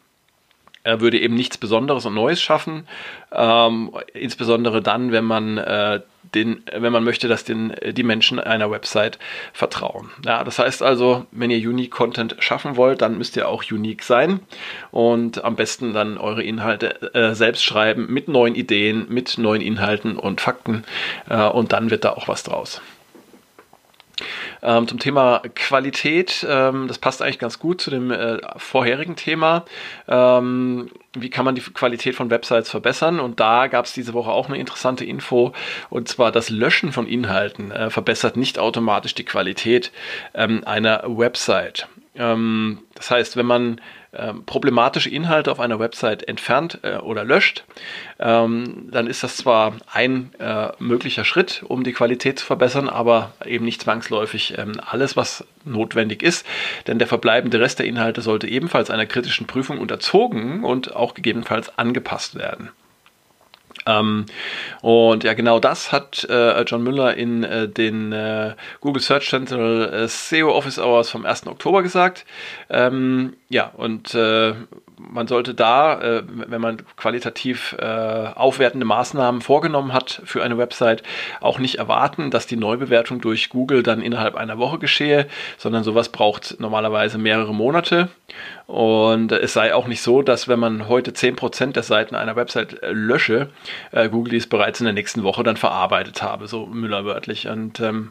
er 0.87 1.01
würde 1.01 1.19
eben 1.19 1.35
nichts 1.35 1.59
Besonderes 1.59 2.07
und 2.07 2.15
Neues 2.15 2.41
schaffen, 2.41 2.87
ähm, 3.33 3.91
insbesondere 4.15 4.81
dann, 4.81 5.11
wenn 5.11 5.25
man 5.25 5.59
äh, 5.59 6.01
den, 6.35 6.63
wenn 6.73 6.93
man 6.93 7.03
möchte, 7.03 7.27
dass 7.27 7.43
den, 7.43 7.75
die 7.91 8.05
Menschen 8.05 8.39
einer 8.39 8.71
Website 8.71 9.19
vertrauen. 9.53 10.11
Ja, 10.25 10.45
das 10.45 10.61
heißt 10.61 10.85
also, 10.85 11.27
wenn 11.33 11.51
ihr 11.51 11.69
Unique 11.69 11.91
Content 11.91 12.37
schaffen 12.39 12.77
wollt, 12.77 13.03
dann 13.03 13.19
müsst 13.19 13.37
ihr 13.37 13.49
auch 13.49 13.65
unique 13.69 14.05
sein 14.05 14.41
und 14.93 15.43
am 15.43 15.57
besten 15.57 15.93
dann 15.93 16.19
eure 16.19 16.45
Inhalte 16.45 17.13
äh, 17.15 17.35
selbst 17.35 17.65
schreiben 17.65 18.07
mit 18.09 18.29
neuen 18.29 18.55
Ideen, 18.55 19.07
mit 19.09 19.39
neuen 19.39 19.63
Inhalten 19.63 20.17
und 20.17 20.41
Fakten 20.41 20.85
äh, 21.29 21.49
und 21.49 21.73
dann 21.73 21.91
wird 21.91 22.05
da 22.05 22.13
auch 22.13 22.29
was 22.29 22.45
draus. 22.45 22.81
Ähm, 24.63 24.89
zum 24.89 24.99
Thema 24.99 25.43
Qualität, 25.55 26.47
ähm, 26.49 26.89
das 26.89 26.99
passt 26.99 27.21
eigentlich 27.21 27.39
ganz 27.39 27.59
gut 27.59 27.81
zu 27.81 27.91
dem 27.91 28.11
äh, 28.11 28.39
vorherigen 28.57 29.17
Thema. 29.17 29.65
Ähm, 30.09 30.91
wie 31.15 31.31
kann 31.31 31.45
man 31.45 31.55
die 31.55 31.61
Qualität 31.61 32.15
von 32.15 32.31
Websites 32.31 32.71
verbessern? 32.71 33.21
Und 33.21 33.41
da 33.41 33.67
gab 33.67 33.85
es 33.85 33.93
diese 33.93 34.15
Woche 34.15 34.31
auch 34.31 34.49
eine 34.49 34.59
interessante 34.59 35.05
Info, 35.05 35.53
und 35.91 36.09
zwar 36.09 36.33
das 36.33 36.49
Löschen 36.49 36.93
von 36.93 37.07
Inhalten 37.07 37.71
äh, 37.71 37.91
verbessert 37.91 38.37
nicht 38.37 38.59
automatisch 38.59 39.15
die 39.15 39.25
Qualität 39.25 39.93
ähm, 40.35 40.63
einer 40.65 41.05
Website. 41.07 41.89
Ähm, 42.15 42.79
das 42.95 43.11
heißt, 43.11 43.37
wenn 43.37 43.47
man 43.47 43.81
ähm, 44.17 44.45
problematische 44.45 45.11
Inhalte 45.11 45.51
auf 45.53 45.61
einer 45.61 45.79
Website 45.79 46.27
entfernt 46.27 46.81
äh, 46.83 46.97
oder 46.97 47.25
löscht, 47.25 47.65
ähm, 48.19 48.89
dann 48.91 49.07
ist 49.07 49.23
das 49.23 49.37
zwar 49.37 49.75
ein 49.93 50.33
äh, 50.39 50.69
möglicher 50.79 51.25
Schritt, 51.25 51.63
um 51.67 51.85
die 51.85 51.93
Qualität 51.93 52.39
zu 52.39 52.47
verbessern, 52.47 52.89
aber 52.89 53.33
eben 53.45 53.65
nicht 53.65 53.83
zwangsläufig 53.83 54.57
ähm, 54.59 54.81
alles, 54.85 55.17
was 55.17 55.45
notwendig 55.65 56.23
ist, 56.23 56.47
denn 56.87 56.99
der 56.99 57.09
verbleibende 57.09 57.61
Rest 57.61 57.79
der 57.79 57.87
Inhalte 57.87 58.21
sollte 58.23 58.49
ebenfalls 58.49 58.91
einer 58.91 59.07
kritischen 59.07 59.47
Prüfung 59.47 59.79
unterzogen 59.79 60.65
und 60.65 60.95
auch 60.95 61.15
gegebenenfalls 61.15 61.79
angepasst 61.79 62.37
werden. 62.37 62.71
Ähm, 63.87 64.27
und 64.83 65.25
ja, 65.25 65.35
genau 65.35 65.61
das 65.61 65.93
hat 65.93 66.25
äh, 66.29 66.63
John 66.63 66.83
Müller 66.83 67.15
in 67.15 67.45
äh, 67.45 67.69
den 67.69 68.13
äh, 68.13 68.55
Google 68.81 69.03
Search 69.03 69.29
Central 69.29 69.93
äh, 69.93 70.09
SEO 70.09 70.51
Office 70.51 70.79
Hours 70.79 71.09
vom 71.09 71.25
1. 71.25 71.47
Oktober 71.47 71.83
gesagt. 71.83 72.27
Ähm, 72.69 73.35
ja, 73.49 73.71
und 73.77 74.13
äh, 74.15 74.55
man 74.99 75.29
sollte 75.29 75.55
da, 75.55 76.01
äh, 76.01 76.23
wenn 76.27 76.61
man 76.61 76.83
qualitativ 76.97 77.77
äh, 77.79 77.85
aufwertende 77.85 78.87
Maßnahmen 78.87 79.41
vorgenommen 79.41 79.93
hat 79.93 80.21
für 80.25 80.43
eine 80.43 80.59
Website, 80.59 81.05
auch 81.41 81.61
nicht 81.61 81.77
erwarten, 81.77 82.33
dass 82.33 82.47
die 82.47 82.57
Neubewertung 82.57 83.21
durch 83.21 83.49
Google 83.49 83.85
dann 83.85 84.03
innerhalb 84.03 84.35
einer 84.35 84.59
Woche 84.59 84.79
geschehe, 84.79 85.29
sondern 85.59 85.85
sowas 85.85 86.09
braucht 86.09 86.57
normalerweise 86.59 87.19
mehrere 87.19 87.55
Monate. 87.55 88.09
Und 88.67 89.31
es 89.31 89.53
sei 89.53 89.75
auch 89.75 89.87
nicht 89.87 90.03
so, 90.03 90.23
dass 90.23 90.49
wenn 90.49 90.59
man 90.59 90.89
heute 90.89 91.13
10% 91.13 91.73
der 91.73 91.85
Seiten 91.85 92.17
einer 92.17 92.35
Website 92.35 92.83
äh, 92.83 92.91
lösche, 92.91 93.51
äh, 93.93 94.09
Google 94.09 94.33
dies 94.33 94.49
bereits 94.49 94.81
in 94.81 94.87
der 94.87 94.93
nächsten 94.93 95.23
Woche 95.23 95.45
dann 95.45 95.57
verarbeitet 95.57 96.21
habe, 96.21 96.49
so 96.49 96.67
Müller 96.67 97.05
wörtlich. 97.05 97.47
Und 97.47 97.79
ähm, 97.79 98.11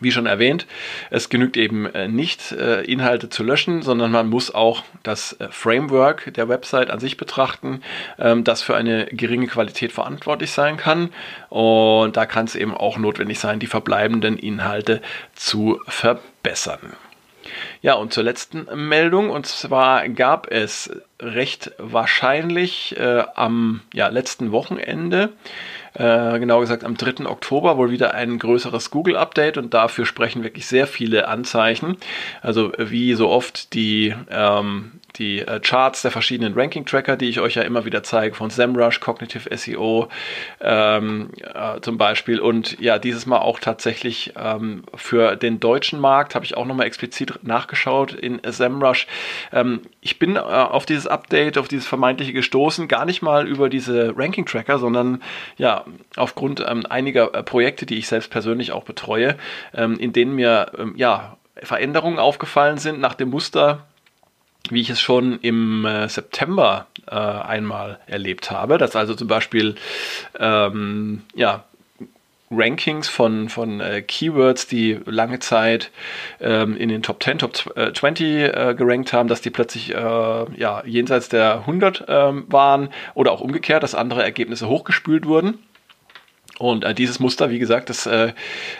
wie 0.00 0.12
schon 0.12 0.26
erwähnt, 0.26 0.66
es 1.10 1.28
genügt 1.28 1.56
eben 1.56 1.86
äh, 1.86 2.08
nicht, 2.08 2.52
äh, 2.52 2.82
Inhalte 2.82 3.28
zu 3.28 3.42
löschen, 3.42 3.82
sondern 3.82 4.10
man 4.10 4.28
muss 4.28 4.54
auch 4.54 4.82
das 5.02 5.34
äh, 5.40 5.48
Framework 5.50 6.32
der 6.34 6.48
Website 6.48 6.90
an 6.90 7.00
sich 7.00 7.16
betrachten, 7.16 7.82
ähm, 8.18 8.44
das 8.44 8.62
für 8.62 8.76
eine 8.76 9.06
geringe 9.06 9.46
Qualität 9.46 9.92
verantwortlich 9.92 10.52
sein 10.52 10.76
kann. 10.76 11.10
Und 11.48 12.16
da 12.16 12.26
kann 12.26 12.46
es 12.46 12.54
eben 12.54 12.74
auch 12.74 12.98
notwendig 12.98 13.38
sein, 13.38 13.58
die 13.58 13.66
verbleibenden 13.66 14.38
Inhalte 14.38 15.02
zu 15.34 15.80
verbessern. 15.86 16.94
Ja, 17.82 17.94
und 17.94 18.12
zur 18.12 18.24
letzten 18.24 18.66
Meldung. 18.88 19.30
Und 19.30 19.46
zwar 19.46 20.08
gab 20.08 20.50
es 20.50 20.90
recht 21.20 21.72
wahrscheinlich 21.78 22.96
äh, 22.96 23.24
am 23.34 23.80
ja, 23.92 24.08
letzten 24.08 24.52
Wochenende 24.52 25.32
genau 25.94 26.60
gesagt 26.60 26.84
am 26.84 26.96
3. 26.96 27.26
Oktober 27.26 27.76
wohl 27.76 27.90
wieder 27.90 28.14
ein 28.14 28.38
größeres 28.38 28.90
Google-Update 28.90 29.58
und 29.58 29.74
dafür 29.74 30.06
sprechen 30.06 30.44
wirklich 30.44 30.66
sehr 30.66 30.86
viele 30.86 31.28
Anzeichen. 31.28 31.96
Also 32.42 32.72
wie 32.78 33.14
so 33.14 33.28
oft 33.28 33.74
die 33.74 34.14
ähm, 34.30 34.99
die 35.16 35.40
äh, 35.40 35.60
Charts 35.60 36.02
der 36.02 36.10
verschiedenen 36.10 36.54
Ranking-Tracker, 36.54 37.16
die 37.16 37.28
ich 37.28 37.40
euch 37.40 37.54
ja 37.54 37.62
immer 37.62 37.84
wieder 37.84 38.02
zeige, 38.02 38.34
von 38.34 38.50
SEMrush, 38.50 39.00
Cognitive 39.00 39.54
SEO 39.56 40.08
ähm, 40.60 41.30
äh, 41.42 41.80
zum 41.80 41.98
Beispiel. 41.98 42.40
Und 42.40 42.80
ja, 42.80 42.98
dieses 42.98 43.26
Mal 43.26 43.38
auch 43.38 43.58
tatsächlich 43.58 44.32
ähm, 44.36 44.84
für 44.94 45.36
den 45.36 45.60
deutschen 45.60 46.00
Markt 46.00 46.34
habe 46.34 46.44
ich 46.44 46.56
auch 46.56 46.66
nochmal 46.66 46.86
explizit 46.86 47.40
nachgeschaut 47.42 48.12
in 48.12 48.40
SEMrush. 48.44 49.06
Ähm, 49.52 49.80
ich 50.00 50.18
bin 50.18 50.36
äh, 50.36 50.40
auf 50.40 50.86
dieses 50.86 51.06
Update, 51.06 51.58
auf 51.58 51.68
dieses 51.68 51.86
vermeintliche 51.86 52.32
gestoßen, 52.32 52.88
gar 52.88 53.04
nicht 53.04 53.22
mal 53.22 53.46
über 53.46 53.68
diese 53.68 54.14
Ranking-Tracker, 54.16 54.78
sondern 54.78 55.22
ja, 55.56 55.84
aufgrund 56.16 56.64
ähm, 56.66 56.86
einiger 56.88 57.34
äh, 57.34 57.42
Projekte, 57.42 57.86
die 57.86 57.98
ich 57.98 58.08
selbst 58.08 58.30
persönlich 58.30 58.72
auch 58.72 58.84
betreue, 58.84 59.36
ähm, 59.74 59.98
in 59.98 60.12
denen 60.12 60.34
mir 60.34 60.72
ähm, 60.78 60.94
ja 60.96 61.36
Veränderungen 61.62 62.18
aufgefallen 62.18 62.78
sind 62.78 63.00
nach 63.00 63.14
dem 63.14 63.30
Muster 63.30 63.86
wie 64.68 64.80
ich 64.80 64.90
es 64.90 65.00
schon 65.00 65.38
im 65.40 65.84
äh, 65.84 66.08
September 66.08 66.86
äh, 67.06 67.14
einmal 67.14 67.98
erlebt 68.06 68.50
habe, 68.50 68.78
dass 68.78 68.96
also 68.96 69.14
zum 69.14 69.28
Beispiel 69.28 69.74
ähm, 70.38 71.22
ja, 71.34 71.64
Rankings 72.50 73.08
von, 73.08 73.48
von 73.48 73.80
äh, 73.80 74.02
Keywords, 74.02 74.66
die 74.66 74.98
lange 75.06 75.38
Zeit 75.38 75.90
ähm, 76.40 76.76
in 76.76 76.88
den 76.88 77.02
Top 77.02 77.22
10, 77.22 77.38
Top 77.38 77.54
20 77.56 78.26
äh, 78.26 78.74
gerankt 78.76 79.12
haben, 79.12 79.28
dass 79.28 79.40
die 79.40 79.50
plötzlich 79.50 79.94
äh, 79.94 79.96
ja, 80.56 80.82
jenseits 80.84 81.28
der 81.28 81.60
100 81.60 82.04
ähm, 82.08 82.44
waren 82.48 82.88
oder 83.14 83.30
auch 83.32 83.40
umgekehrt, 83.40 83.82
dass 83.82 83.94
andere 83.94 84.24
Ergebnisse 84.24 84.68
hochgespült 84.68 85.26
wurden. 85.26 85.58
Und 86.58 86.84
äh, 86.84 86.92
dieses 86.92 87.20
Muster, 87.20 87.50
wie 87.50 87.60
gesagt, 87.60 87.88
das 87.88 88.06
äh, 88.06 88.32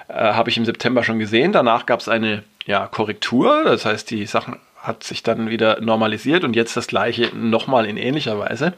äh, 0.09 0.15
habe 0.15 0.51
ich 0.51 0.57
im 0.57 0.65
September 0.65 1.05
schon 1.05 1.19
gesehen. 1.19 1.53
Danach 1.53 1.87
gab 1.87 2.01
es 2.01 2.09
eine 2.09 2.43
ja, 2.67 2.87
Korrektur, 2.89 3.63
das 3.65 3.87
heißt, 3.87 4.11
die 4.11 4.27
Sachen 4.27 4.57
hat 4.83 5.05
sich 5.05 5.23
dann 5.23 5.51
wieder 5.51 5.81
normalisiert 5.81 6.45
und 6.45 6.57
jetzt 6.57 6.77
das 6.77 6.87
gleiche 6.87 7.31
nochmal 7.35 7.87
in 7.87 7.97
ähnlicher 7.97 8.39
Weise. 8.39 8.73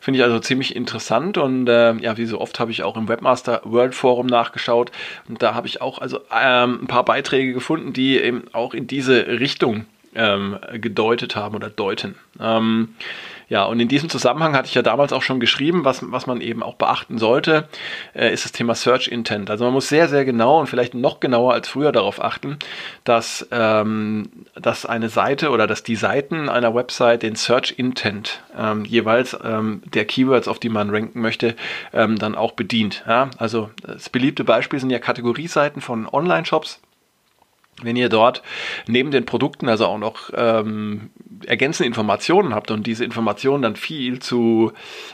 Finde 0.00 0.18
ich 0.18 0.24
also 0.24 0.40
ziemlich 0.40 0.74
interessant 0.74 1.38
und 1.38 1.68
äh, 1.68 1.94
ja, 1.94 2.16
wie 2.16 2.26
so 2.26 2.40
oft 2.40 2.58
habe 2.58 2.70
ich 2.70 2.82
auch 2.82 2.96
im 2.96 3.08
Webmaster 3.08 3.60
World 3.64 3.94
Forum 3.94 4.26
nachgeschaut 4.26 4.90
und 5.28 5.42
da 5.42 5.54
habe 5.54 5.66
ich 5.66 5.80
auch 5.80 5.98
also 5.98 6.20
ähm, 6.34 6.80
ein 6.82 6.86
paar 6.86 7.04
Beiträge 7.04 7.52
gefunden, 7.52 7.92
die 7.92 8.18
eben 8.18 8.44
auch 8.52 8.74
in 8.74 8.86
diese 8.86 9.26
Richtung 9.26 9.86
ähm, 10.18 10.58
gedeutet 10.74 11.36
haben 11.36 11.54
oder 11.54 11.70
deuten. 11.70 12.16
Ähm, 12.40 12.90
ja, 13.48 13.64
und 13.64 13.80
in 13.80 13.88
diesem 13.88 14.10
Zusammenhang 14.10 14.54
hatte 14.54 14.68
ich 14.68 14.74
ja 14.74 14.82
damals 14.82 15.12
auch 15.12 15.22
schon 15.22 15.40
geschrieben, 15.40 15.84
was, 15.84 16.00
was 16.10 16.26
man 16.26 16.42
eben 16.42 16.62
auch 16.62 16.74
beachten 16.74 17.16
sollte, 17.16 17.66
äh, 18.14 18.30
ist 18.32 18.44
das 18.44 18.52
Thema 18.52 18.74
Search 18.74 19.08
Intent. 19.08 19.48
Also 19.48 19.64
man 19.64 19.72
muss 19.72 19.88
sehr, 19.88 20.08
sehr 20.08 20.26
genau 20.26 20.60
und 20.60 20.66
vielleicht 20.66 20.92
noch 20.92 21.18
genauer 21.18 21.54
als 21.54 21.68
früher 21.68 21.90
darauf 21.90 22.22
achten, 22.22 22.58
dass, 23.04 23.48
ähm, 23.50 24.28
dass 24.54 24.84
eine 24.84 25.08
Seite 25.08 25.48
oder 25.48 25.66
dass 25.66 25.82
die 25.82 25.96
Seiten 25.96 26.50
einer 26.50 26.74
Website 26.74 27.22
den 27.22 27.36
Search 27.36 27.74
Intent 27.78 28.42
ähm, 28.56 28.84
jeweils 28.84 29.36
ähm, 29.42 29.82
der 29.86 30.04
Keywords, 30.04 30.46
auf 30.46 30.58
die 30.58 30.68
man 30.68 30.90
ranken 30.90 31.22
möchte, 31.22 31.56
ähm, 31.94 32.18
dann 32.18 32.34
auch 32.34 32.52
bedient. 32.52 33.02
Ja? 33.08 33.30
Also 33.38 33.70
das 33.82 34.10
beliebte 34.10 34.44
Beispiel 34.44 34.78
sind 34.78 34.90
ja 34.90 34.98
Kategorieseiten 34.98 35.80
von 35.80 36.06
Online-Shops 36.06 36.80
wenn 37.82 37.96
ihr 37.96 38.08
dort 38.08 38.42
neben 38.86 39.10
den 39.10 39.24
Produkten 39.24 39.68
also 39.68 39.86
auch 39.86 39.98
noch 39.98 40.30
ähm, 40.34 41.10
ergänzende 41.46 41.86
Informationen 41.86 42.54
habt 42.54 42.70
und 42.70 42.86
diese 42.86 43.04
Informationen 43.04 43.62
dann 43.62 43.76
viel 43.76 44.18
zu 44.18 44.72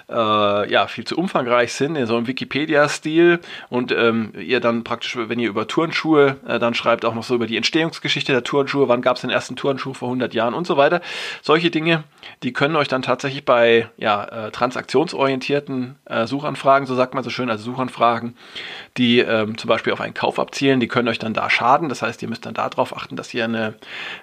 äh, 0.08 0.70
ja 0.70 0.86
viel 0.86 1.04
zu 1.04 1.18
umfangreich 1.18 1.72
sind 1.74 1.96
in 1.96 2.06
so 2.06 2.16
einem 2.16 2.26
Wikipedia-Stil 2.26 3.40
und 3.68 3.92
ähm, 3.92 4.32
ihr 4.38 4.60
dann 4.60 4.84
praktisch, 4.84 5.16
wenn 5.16 5.38
ihr 5.38 5.48
über 5.48 5.66
Turnschuhe 5.66 6.36
äh, 6.46 6.58
dann 6.58 6.74
schreibt 6.74 7.04
auch 7.04 7.14
noch 7.14 7.24
so 7.24 7.34
über 7.34 7.46
die 7.46 7.56
Entstehungsgeschichte 7.56 8.32
der 8.32 8.44
Turnschuhe, 8.44 8.88
wann 8.88 9.02
gab 9.02 9.16
es 9.16 9.22
den 9.22 9.30
ersten 9.30 9.56
Turnschuh 9.56 9.92
vor 9.92 10.08
100 10.08 10.32
Jahren 10.32 10.54
und 10.54 10.66
so 10.66 10.76
weiter. 10.76 11.00
Solche 11.42 11.70
Dinge, 11.70 12.04
die 12.42 12.52
können 12.52 12.76
euch 12.76 12.88
dann 12.88 13.02
tatsächlich 13.02 13.44
bei 13.44 13.88
ja 13.96 14.24
äh, 14.24 14.50
transaktionsorientierten 14.50 15.96
äh, 16.06 16.26
Suchanfragen, 16.26 16.86
so 16.86 16.94
sagt 16.94 17.14
man 17.14 17.24
so 17.24 17.30
schön, 17.30 17.50
also 17.50 17.64
Suchanfragen, 17.64 18.36
die 18.96 19.18
ähm, 19.18 19.58
zum 19.58 19.68
Beispiel 19.68 19.92
auf 19.92 20.00
einen 20.00 20.14
Kauf 20.14 20.38
abzielen, 20.38 20.78
die 20.78 20.86
können 20.86 21.08
euch 21.08 21.18
dann 21.18 21.34
da 21.34 21.50
schaden. 21.50 21.88
Das 21.88 22.02
heißt, 22.02 22.22
ihr 22.22 22.28
müsst 22.28 22.46
dann 22.46 22.54
darauf 22.54 22.96
achten, 22.96 23.16
dass 23.16 23.34
ihr 23.34 23.44
eine 23.44 23.74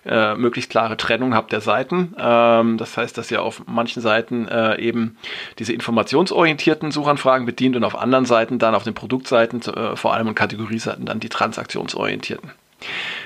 äh, 0.05 0.35
möglichst 0.35 0.71
klare 0.71 0.95
Trennung 0.95 1.35
habt 1.35 1.51
der 1.51 1.61
Seiten. 1.61 2.15
Ähm, 2.17 2.77
das 2.77 2.95
heißt, 2.95 3.17
dass 3.17 3.29
ihr 3.31 3.41
auf 3.41 3.63
manchen 3.67 4.01
Seiten 4.01 4.47
äh, 4.47 4.79
eben 4.79 5.17
diese 5.59 5.73
informationsorientierten 5.73 6.91
Suchanfragen 6.91 7.45
bedient 7.45 7.75
und 7.75 7.83
auf 7.83 7.97
anderen 7.97 8.25
Seiten 8.25 8.59
dann 8.59 8.75
auf 8.75 8.83
den 8.83 8.93
Produktseiten, 8.93 9.61
äh, 9.61 9.95
vor 9.97 10.13
allem 10.13 10.27
und 10.27 10.35
Kategorieseiten, 10.35 11.05
dann 11.05 11.19
die 11.19 11.29
transaktionsorientierten. 11.29 12.51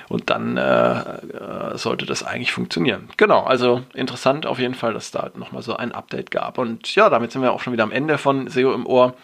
Und 0.09 0.29
dann 0.29 0.57
äh, 0.57 0.99
äh, 0.99 1.77
sollte 1.77 2.05
das 2.05 2.23
eigentlich 2.23 2.51
funktionieren. 2.51 3.09
Genau, 3.17 3.43
also 3.43 3.83
interessant 3.93 4.45
auf 4.45 4.59
jeden 4.59 4.75
Fall, 4.75 4.93
dass 4.93 5.11
da 5.11 5.31
nochmal 5.35 5.61
so 5.61 5.75
ein 5.75 5.91
Update 5.91 6.31
gab. 6.31 6.57
Und 6.57 6.93
ja, 6.95 7.09
damit 7.09 7.31
sind 7.31 7.41
wir 7.41 7.53
auch 7.53 7.61
schon 7.61 7.73
wieder 7.73 7.83
am 7.83 7.91
Ende 7.91 8.17
von 8.17 8.47
SEO 8.47 8.73
im 8.73 8.85
Ohr. 8.85 9.15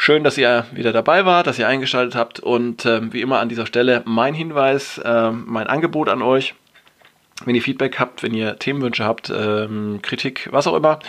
Schön, 0.00 0.22
dass 0.22 0.38
ihr 0.38 0.64
wieder 0.70 0.92
dabei 0.92 1.26
wart, 1.26 1.48
dass 1.48 1.58
ihr 1.58 1.66
eingeschaltet 1.66 2.14
habt 2.14 2.38
und 2.38 2.86
äh, 2.86 3.12
wie 3.12 3.20
immer 3.20 3.40
an 3.40 3.48
dieser 3.48 3.66
Stelle 3.66 4.02
mein 4.06 4.32
Hinweis, 4.32 4.98
äh, 4.98 5.32
mein 5.32 5.66
Angebot 5.66 6.08
an 6.08 6.22
euch. 6.22 6.54
Wenn 7.44 7.56
ihr 7.56 7.62
Feedback 7.62 7.98
habt, 7.98 8.22
wenn 8.22 8.32
ihr 8.32 8.58
Themenwünsche 8.60 9.04
habt, 9.04 9.30
ähm, 9.30 9.98
Kritik, 10.00 10.48
was 10.52 10.68
auch 10.68 10.74
immer, 10.74 11.00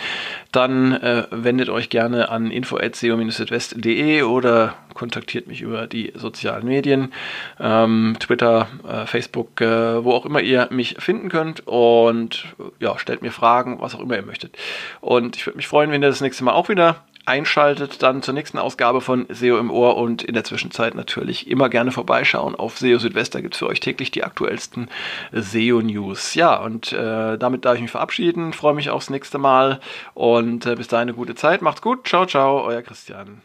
dann 0.50 0.92
äh, 0.92 1.26
wendet 1.30 1.68
euch 1.68 1.88
gerne 1.88 2.30
an 2.30 2.50
info.seo-südwest.de 2.50 4.22
oder 4.22 4.74
kontaktiert 4.94 5.46
mich 5.46 5.62
über 5.62 5.86
die 5.86 6.12
sozialen 6.16 6.66
Medien, 6.66 7.12
ähm, 7.60 8.16
Twitter, 8.18 8.66
äh, 8.88 9.06
Facebook, 9.06 9.60
äh, 9.60 10.04
wo 10.04 10.12
auch 10.12 10.26
immer 10.26 10.40
ihr 10.40 10.66
mich 10.70 10.96
finden 10.98 11.28
könnt 11.28 11.66
und 11.66 12.44
ja, 12.80 12.98
stellt 12.98 13.22
mir 13.22 13.32
Fragen, 13.32 13.80
was 13.80 13.94
auch 13.94 14.00
immer 14.00 14.16
ihr 14.16 14.26
möchtet. 14.26 14.56
Und 15.00 15.36
ich 15.36 15.46
würde 15.46 15.58
mich 15.58 15.68
freuen, 15.68 15.92
wenn 15.92 16.02
ihr 16.02 16.08
das 16.08 16.20
nächste 16.20 16.42
Mal 16.42 16.52
auch 16.52 16.68
wieder 16.68 17.04
einschaltet 17.26 18.02
dann 18.02 18.22
zur 18.22 18.34
nächsten 18.34 18.58
Ausgabe 18.58 19.00
von 19.00 19.26
SEO 19.28 19.58
im 19.58 19.70
Ohr 19.70 19.96
und 19.96 20.22
in 20.22 20.34
der 20.34 20.44
Zwischenzeit 20.44 20.94
natürlich 20.94 21.48
immer 21.48 21.68
gerne 21.68 21.92
vorbeischauen 21.92 22.54
auf 22.54 22.78
SEO 22.78 22.98
Südwest. 22.98 23.34
Da 23.34 23.40
gibt 23.40 23.54
es 23.54 23.58
für 23.58 23.66
euch 23.66 23.80
täglich 23.80 24.10
die 24.10 24.24
aktuellsten 24.24 24.88
SEO-News. 25.32 26.34
Ja, 26.34 26.56
und 26.56 26.92
äh, 26.92 27.38
damit 27.38 27.64
darf 27.64 27.76
ich 27.76 27.82
mich 27.82 27.90
verabschieden. 27.90 28.52
Freue 28.52 28.74
mich 28.74 28.90
aufs 28.90 29.10
nächste 29.10 29.38
Mal 29.38 29.80
und 30.14 30.66
äh, 30.66 30.74
bis 30.76 30.88
dahin 30.88 31.08
eine 31.08 31.16
gute 31.16 31.34
Zeit. 31.34 31.62
Macht's 31.62 31.82
gut. 31.82 32.06
Ciao, 32.06 32.26
ciao, 32.26 32.64
euer 32.64 32.82
Christian. 32.82 33.42